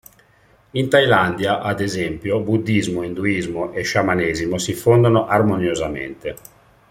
[0.71, 6.35] In Thailandia, ad esempio, buddismo, induismo e sciamanesimo si fondono armoniosamente.